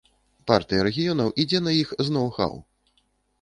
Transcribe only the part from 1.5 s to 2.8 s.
на іх з ноў-хаў.